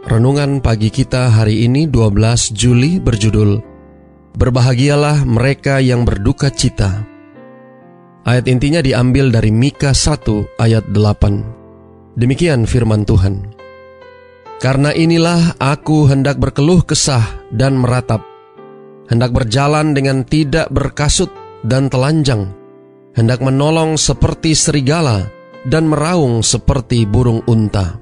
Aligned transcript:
Renungan 0.00 0.64
pagi 0.64 0.88
kita 0.88 1.28
hari 1.28 1.68
ini 1.68 1.84
12 1.84 2.56
Juli 2.56 2.96
berjudul 2.96 3.60
Berbahagialah 4.32 5.28
mereka 5.28 5.76
yang 5.76 6.08
berduka 6.08 6.48
cita. 6.48 7.04
Ayat 8.24 8.48
intinya 8.48 8.80
diambil 8.80 9.28
dari 9.28 9.52
Mika 9.52 9.92
1 9.92 10.56
ayat 10.56 10.88
8. 10.88 12.16
Demikian 12.16 12.64
firman 12.64 13.04
Tuhan. 13.04 13.52
Karena 14.56 14.88
inilah 14.96 15.60
aku 15.60 16.08
hendak 16.08 16.40
berkeluh 16.40 16.80
kesah 16.80 17.52
dan 17.52 17.76
meratap, 17.76 18.24
hendak 19.12 19.36
berjalan 19.36 19.92
dengan 19.92 20.24
tidak 20.24 20.72
berkasut 20.72 21.28
dan 21.60 21.92
telanjang, 21.92 22.56
hendak 23.12 23.44
menolong 23.44 24.00
seperti 24.00 24.56
serigala 24.56 25.28
dan 25.68 25.92
meraung 25.92 26.40
seperti 26.40 27.04
burung 27.04 27.44
unta. 27.44 27.99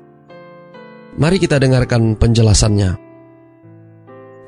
Mari 1.18 1.42
kita 1.42 1.58
dengarkan 1.58 2.14
penjelasannya. 2.14 2.94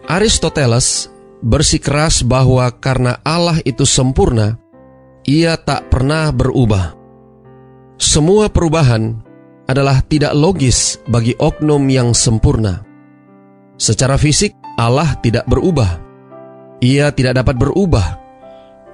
Aristoteles 0.07 1.11
bersikeras 1.43 2.23
bahwa 2.23 2.71
karena 2.79 3.19
Allah 3.27 3.59
itu 3.67 3.83
sempurna, 3.83 4.55
ia 5.27 5.59
tak 5.59 5.91
pernah 5.91 6.31
berubah. 6.31 6.95
Semua 8.01 8.49
perubahan 8.49 9.19
adalah 9.67 10.03
tidak 10.07 10.35
logis 10.35 10.99
bagi 11.11 11.35
oknum 11.37 11.85
yang 11.91 12.15
sempurna. 12.15 12.87
Secara 13.77 14.15
fisik, 14.15 14.57
Allah 14.79 15.19
tidak 15.21 15.45
berubah. 15.51 16.01
Ia 16.81 17.13
tidak 17.13 17.45
dapat 17.45 17.61
berubah. 17.61 18.07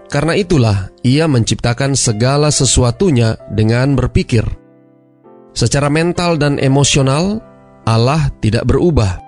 Karena 0.06 0.34
itulah 0.34 0.90
ia 1.02 1.26
menciptakan 1.26 1.94
segala 1.94 2.50
sesuatunya 2.50 3.38
dengan 3.50 3.94
berpikir. 3.98 4.42
Secara 5.56 5.88
mental 5.88 6.36
dan 6.38 6.58
emosional, 6.60 7.40
Allah 7.86 8.34
tidak 8.42 8.66
berubah. 8.66 9.22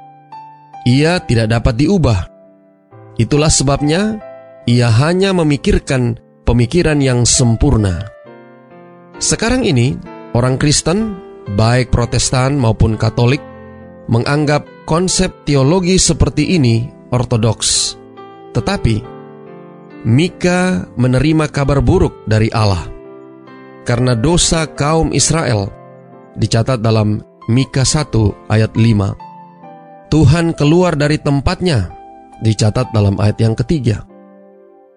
Ia 0.83 1.23
tidak 1.23 1.55
dapat 1.55 1.79
diubah. 1.79 2.21
Itulah 3.15 3.51
sebabnya 3.51 4.19
ia 4.67 4.91
hanya 4.91 5.31
memikirkan 5.31 6.19
pemikiran 6.43 6.99
yang 6.99 7.23
sempurna. 7.23 8.11
Sekarang 9.23 9.63
ini, 9.63 9.95
orang 10.35 10.59
Kristen, 10.59 11.15
baik 11.55 11.95
Protestan 11.95 12.59
maupun 12.59 12.99
Katolik, 12.99 13.43
menganggap 14.11 14.67
konsep 14.91 15.47
teologi 15.47 15.95
seperti 15.95 16.59
ini 16.59 16.91
ortodoks. 17.15 17.95
Tetapi, 18.59 18.97
Mika 20.03 20.87
menerima 20.95 21.51
kabar 21.51 21.83
buruk 21.83 22.23
dari 22.27 22.47
Allah 22.55 22.87
karena 23.83 24.15
dosa 24.15 24.71
kaum 24.71 25.11
Israel 25.11 25.75
dicatat 26.39 26.79
dalam 26.79 27.28
Mika 27.49 27.81
1 27.81 28.53
ayat 28.53 28.77
5. 28.77 30.13
Tuhan 30.13 30.53
keluar 30.53 30.93
dari 30.93 31.17
tempatnya, 31.17 31.89
dicatat 32.45 32.93
dalam 32.93 33.17
ayat 33.17 33.41
yang 33.41 33.57
ketiga. 33.57 34.05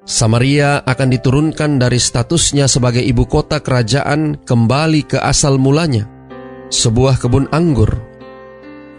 Samaria 0.03 0.83
akan 0.83 1.15
diturunkan 1.15 1.79
dari 1.79 1.95
statusnya 1.95 2.67
sebagai 2.67 2.99
ibu 3.07 3.23
kota 3.23 3.63
kerajaan 3.63 4.35
kembali 4.43 5.07
ke 5.07 5.17
asal 5.23 5.55
mulanya, 5.55 6.03
sebuah 6.67 7.23
kebun 7.23 7.47
anggur. 7.55 7.87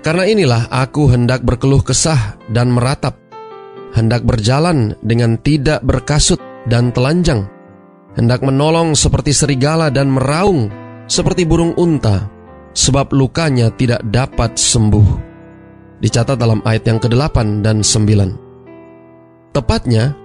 Karena 0.01 0.25
inilah 0.25 0.73
aku 0.73 1.13
hendak 1.13 1.45
berkeluh 1.45 1.85
kesah 1.85 2.41
dan 2.49 2.73
meratap, 2.73 3.21
hendak 3.93 4.25
berjalan 4.25 4.97
dengan 5.05 5.37
tidak 5.37 5.85
berkasut 5.85 6.41
dan 6.73 6.89
telanjang, 6.89 7.45
hendak 8.17 8.41
menolong 8.41 8.97
seperti 8.97 9.37
serigala 9.37 9.93
dan 9.93 10.09
meraung 10.09 10.73
seperti 11.05 11.45
burung 11.45 11.77
unta 11.77 12.41
sebab 12.73 13.13
lukanya 13.13 13.69
tidak 13.73 14.01
dapat 14.09 14.57
sembuh. 14.57 15.33
Dicatat 16.03 16.35
dalam 16.35 16.59
ayat 16.67 16.85
yang 16.89 16.99
ke-8 16.99 17.63
dan 17.63 17.87
9. 17.87 19.55
Tepatnya, 19.55 20.17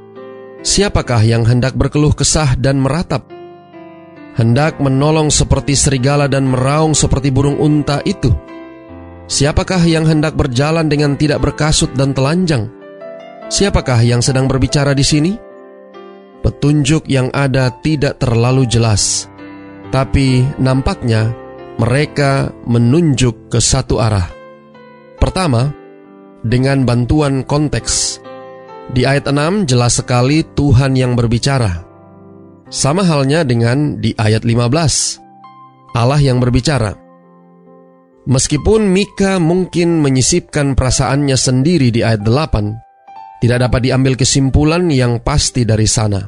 siapakah 0.65 1.21
yang 1.21 1.45
hendak 1.45 1.77
berkeluh 1.77 2.15
kesah 2.15 2.57
dan 2.57 2.81
meratap? 2.81 3.27
Hendak 4.33 4.81
menolong 4.81 5.29
seperti 5.29 5.77
serigala 5.77 6.25
dan 6.25 6.49
meraung 6.49 6.97
seperti 6.97 7.29
burung 7.29 7.61
unta 7.61 8.01
itu? 8.05 8.33
Siapakah 9.27 9.83
yang 9.83 10.07
hendak 10.07 10.39
berjalan 10.39 10.87
dengan 10.87 11.19
tidak 11.19 11.43
berkasut 11.43 11.91
dan 11.93 12.15
telanjang? 12.15 12.71
Siapakah 13.51 13.99
yang 14.01 14.23
sedang 14.23 14.47
berbicara 14.47 14.95
di 14.95 15.03
sini? 15.03 15.31
Petunjuk 16.41 17.11
yang 17.11 17.27
ada 17.35 17.67
tidak 17.83 18.23
terlalu 18.23 18.63
jelas, 18.69 19.27
tapi 19.91 20.47
nampaknya 20.61 21.46
mereka 21.77 22.49
menunjuk 22.65 23.53
ke 23.53 23.61
satu 23.61 24.01
arah. 24.01 24.25
Pertama, 25.21 25.69
dengan 26.41 26.85
bantuan 26.85 27.45
konteks. 27.45 28.21
Di 28.93 29.05
ayat 29.05 29.29
6 29.29 29.69
jelas 29.69 30.01
sekali 30.01 30.41
Tuhan 30.57 30.97
yang 30.97 31.13
berbicara. 31.13 31.85
Sama 32.67 33.05
halnya 33.05 33.45
dengan 33.45 34.01
di 34.01 34.11
ayat 34.17 34.41
15. 34.43 35.95
Allah 35.95 36.19
yang 36.19 36.41
berbicara. 36.41 36.97
Meskipun 38.27 38.91
Mika 38.91 39.39
mungkin 39.39 40.03
menyisipkan 40.03 40.75
perasaannya 40.75 41.37
sendiri 41.39 41.95
di 41.95 42.03
ayat 42.03 42.27
8, 42.27 43.39
tidak 43.39 43.69
dapat 43.69 43.87
diambil 43.87 44.19
kesimpulan 44.19 44.91
yang 44.91 45.23
pasti 45.23 45.63
dari 45.63 45.87
sana. 45.87 46.19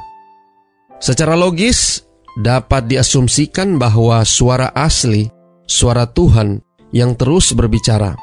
Secara 0.99 1.35
logis, 1.35 1.99
dapat 2.39 2.87
diasumsikan 2.87 3.75
bahwa 3.75 4.23
suara 4.23 4.71
asli 4.71 5.38
suara 5.69 6.09
Tuhan 6.09 6.57
yang 6.89 7.13
terus 7.13 7.53
berbicara. 7.53 8.17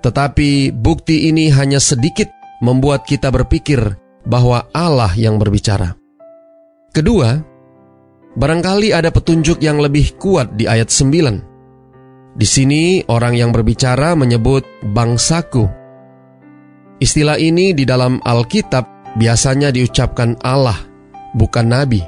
Tetapi 0.00 0.72
bukti 0.72 1.28
ini 1.28 1.52
hanya 1.52 1.76
sedikit 1.76 2.32
membuat 2.64 3.04
kita 3.04 3.28
berpikir 3.28 3.80
bahwa 4.24 4.64
Allah 4.72 5.12
yang 5.12 5.36
berbicara. 5.36 5.92
Kedua, 6.96 7.36
barangkali 8.32 8.96
ada 8.96 9.12
petunjuk 9.12 9.60
yang 9.60 9.76
lebih 9.80 10.16
kuat 10.16 10.56
di 10.56 10.64
ayat 10.64 10.88
9. 10.88 12.34
Di 12.34 12.46
sini 12.48 13.04
orang 13.12 13.36
yang 13.36 13.52
berbicara 13.52 14.16
menyebut 14.16 14.64
bangsaku. 14.96 15.68
Istilah 16.98 17.36
ini 17.36 17.76
di 17.76 17.84
dalam 17.84 18.18
Alkitab 18.24 19.16
biasanya 19.20 19.68
diucapkan 19.70 20.40
Allah, 20.40 20.78
bukan 21.36 21.66
nabi. 21.68 22.00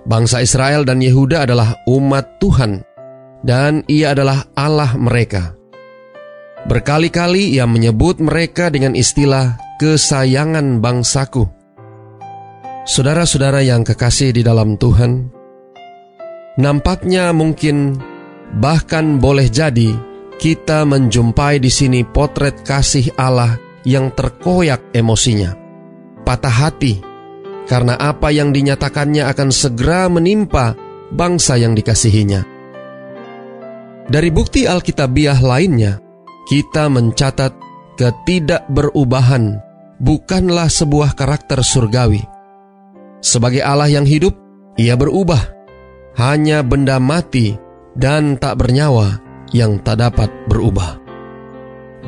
Bangsa 0.00 0.40
Israel 0.40 0.82
dan 0.88 1.04
Yehuda 1.04 1.44
adalah 1.44 1.76
umat 1.84 2.40
Tuhan 2.40 2.89
dan 3.40 3.84
ia 3.88 4.12
adalah 4.12 4.48
Allah 4.56 4.96
mereka. 4.96 5.56
Berkali-kali 6.68 7.56
ia 7.56 7.64
menyebut 7.64 8.20
mereka 8.20 8.68
dengan 8.68 8.92
istilah 8.92 9.56
kesayangan 9.80 10.84
bangsaku. 10.84 11.48
Saudara-saudara 12.84 13.64
yang 13.64 13.80
kekasih 13.80 14.36
di 14.36 14.42
dalam 14.44 14.76
Tuhan, 14.76 15.32
nampaknya 16.60 17.32
mungkin 17.32 17.96
bahkan 18.60 19.16
boleh 19.16 19.48
jadi 19.48 19.94
kita 20.40 20.84
menjumpai 20.88 21.60
di 21.60 21.68
sini 21.72 22.04
potret 22.04 22.60
kasih 22.64 23.12
Allah 23.16 23.56
yang 23.84 24.12
terkoyak 24.12 24.92
emosinya, 24.92 25.56
patah 26.24 26.68
hati, 26.68 27.00
karena 27.64 27.96
apa 27.96 28.28
yang 28.32 28.52
dinyatakannya 28.52 29.24
akan 29.28 29.48
segera 29.48 30.12
menimpa 30.12 30.76
bangsa 31.12 31.56
yang 31.56 31.72
dikasihinya. 31.72 32.49
Dari 34.10 34.26
bukti 34.34 34.66
Alkitabiah 34.66 35.38
lainnya, 35.38 36.02
kita 36.50 36.90
mencatat 36.90 37.54
ketidakberubahan 37.94 39.62
bukanlah 40.02 40.66
sebuah 40.66 41.14
karakter 41.14 41.62
surgawi. 41.62 42.18
Sebagai 43.22 43.62
Allah 43.62 43.86
yang 43.86 44.02
hidup, 44.02 44.34
ia 44.74 44.98
berubah. 44.98 45.38
Hanya 46.18 46.66
benda 46.66 46.98
mati 46.98 47.54
dan 47.94 48.34
tak 48.34 48.58
bernyawa 48.58 49.22
yang 49.54 49.78
tak 49.78 50.02
dapat 50.02 50.26
berubah. 50.50 50.98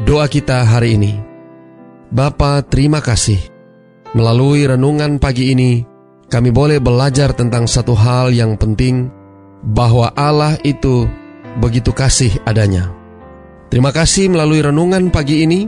Doa 0.02 0.26
kita 0.26 0.66
hari 0.66 0.98
ini. 0.98 1.14
Bapa, 2.10 2.66
terima 2.66 2.98
kasih. 2.98 3.38
Melalui 4.18 4.66
renungan 4.66 5.22
pagi 5.22 5.54
ini, 5.54 5.86
kami 6.26 6.50
boleh 6.50 6.82
belajar 6.82 7.30
tentang 7.30 7.70
satu 7.70 7.94
hal 7.94 8.34
yang 8.34 8.58
penting, 8.58 9.06
bahwa 9.62 10.10
Allah 10.18 10.58
itu 10.66 11.06
begitu 11.58 11.92
kasih 11.92 12.38
adanya. 12.46 12.92
Terima 13.72 13.88
kasih 13.88 14.28
melalui 14.28 14.60
renungan 14.60 15.08
pagi 15.08 15.44
ini, 15.44 15.64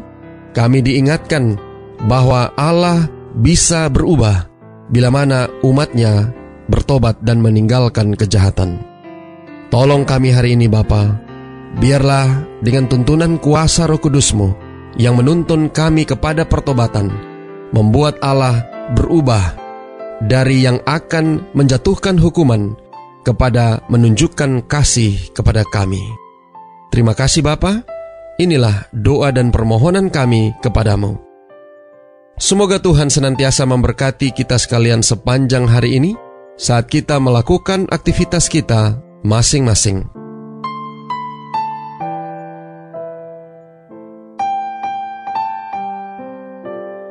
kami 0.52 0.84
diingatkan 0.84 1.56
bahwa 2.04 2.52
Allah 2.54 3.08
bisa 3.34 3.88
berubah 3.88 4.46
bila 4.92 5.08
mana 5.08 5.48
umatnya 5.64 6.30
bertobat 6.68 7.20
dan 7.24 7.40
meninggalkan 7.40 8.12
kejahatan. 8.12 8.80
Tolong 9.72 10.04
kami 10.04 10.30
hari 10.30 10.54
ini 10.54 10.68
Bapa, 10.68 11.16
biarlah 11.80 12.60
dengan 12.60 12.86
tuntunan 12.86 13.40
kuasa 13.40 13.88
roh 13.88 13.98
kudusmu 13.98 14.52
yang 15.00 15.18
menuntun 15.18 15.72
kami 15.72 16.06
kepada 16.06 16.46
pertobatan, 16.46 17.10
membuat 17.74 18.20
Allah 18.22 18.68
berubah 18.94 19.58
dari 20.22 20.62
yang 20.62 20.78
akan 20.86 21.56
menjatuhkan 21.56 22.20
hukuman 22.20 22.78
kepada 23.24 23.82
menunjukkan 23.88 24.68
kasih 24.68 25.32
kepada 25.32 25.64
kami. 25.66 26.04
Terima 26.92 27.16
kasih 27.16 27.42
Bapa. 27.42 27.82
Inilah 28.38 28.86
doa 28.92 29.32
dan 29.32 29.50
permohonan 29.50 30.12
kami 30.12 30.54
kepadamu. 30.62 31.18
Semoga 32.38 32.82
Tuhan 32.82 33.10
senantiasa 33.10 33.64
memberkati 33.64 34.34
kita 34.34 34.58
sekalian 34.58 35.02
sepanjang 35.02 35.70
hari 35.70 35.98
ini 35.98 36.12
saat 36.54 36.90
kita 36.90 37.18
melakukan 37.22 37.86
aktivitas 37.90 38.50
kita 38.50 38.98
masing-masing. 39.22 40.06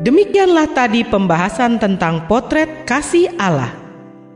Demikianlah 0.03 0.67
tadi 0.75 1.07
pembahasan 1.07 1.79
tentang 1.79 2.27
potret 2.27 2.83
kasih 2.83 3.31
Allah. 3.39 3.82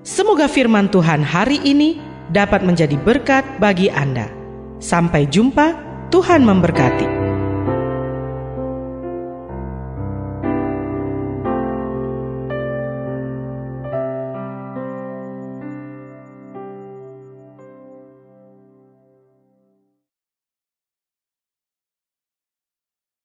Semoga 0.07 0.47
firman 0.47 0.87
Tuhan 0.87 1.19
hari 1.19 1.59
ini 1.67 1.99
dapat 2.31 2.63
menjadi 2.63 2.95
berkat 2.95 3.43
bagi 3.59 3.91
Anda. 3.91 4.31
Sampai 4.79 5.27
jumpa, 5.27 5.75
Tuhan 6.15 6.47
memberkati. 6.47 7.16